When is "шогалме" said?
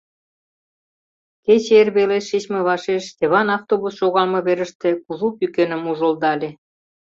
3.99-4.39